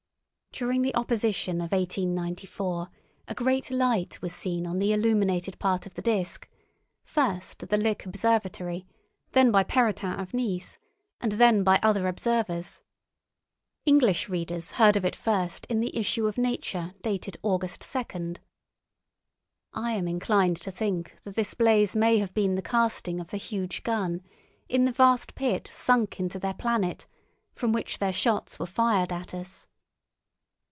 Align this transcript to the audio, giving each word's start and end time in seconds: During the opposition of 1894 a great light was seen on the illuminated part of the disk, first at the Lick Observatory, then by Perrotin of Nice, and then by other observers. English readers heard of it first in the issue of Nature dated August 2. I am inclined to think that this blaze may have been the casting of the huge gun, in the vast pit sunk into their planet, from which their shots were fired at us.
During 0.53 0.81
the 0.81 0.93
opposition 0.95 1.61
of 1.61 1.71
1894 1.71 2.89
a 3.29 3.33
great 3.33 3.71
light 3.71 4.21
was 4.21 4.33
seen 4.33 4.67
on 4.67 4.79
the 4.79 4.91
illuminated 4.91 5.57
part 5.59 5.85
of 5.85 5.93
the 5.93 6.01
disk, 6.01 6.49
first 7.05 7.63
at 7.63 7.69
the 7.69 7.77
Lick 7.77 8.05
Observatory, 8.05 8.85
then 9.31 9.49
by 9.49 9.63
Perrotin 9.63 10.19
of 10.19 10.33
Nice, 10.33 10.77
and 11.21 11.31
then 11.31 11.63
by 11.63 11.79
other 11.81 12.05
observers. 12.05 12.83
English 13.85 14.27
readers 14.27 14.71
heard 14.73 14.97
of 14.97 15.05
it 15.05 15.15
first 15.15 15.65
in 15.67 15.79
the 15.79 15.95
issue 15.97 16.27
of 16.27 16.37
Nature 16.37 16.95
dated 17.01 17.37
August 17.41 17.89
2. 17.89 18.35
I 19.71 19.93
am 19.93 20.05
inclined 20.07 20.57
to 20.61 20.69
think 20.69 21.17
that 21.23 21.35
this 21.35 21.53
blaze 21.53 21.95
may 21.95 22.17
have 22.17 22.33
been 22.33 22.55
the 22.55 22.61
casting 22.61 23.21
of 23.21 23.29
the 23.29 23.37
huge 23.37 23.83
gun, 23.83 24.21
in 24.67 24.83
the 24.83 24.91
vast 24.91 25.33
pit 25.33 25.69
sunk 25.71 26.19
into 26.19 26.37
their 26.39 26.53
planet, 26.53 27.07
from 27.55 27.71
which 27.71 27.99
their 27.99 28.13
shots 28.13 28.59
were 28.59 28.65
fired 28.65 29.13
at 29.13 29.33
us. 29.33 29.69